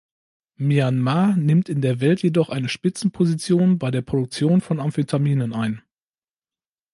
Myanmar 0.55 1.35
nimmt 1.37 1.69
in 1.69 1.79
der 1.81 1.99
Welt 1.99 2.23
jedoch 2.23 2.49
eine 2.49 2.69
Spitzenposition 2.69 3.77
bei 3.77 3.91
der 3.91 4.01
Produktion 4.01 4.59
von 4.59 4.79
Amphetaminen 4.79 5.53
ein. 5.53 5.83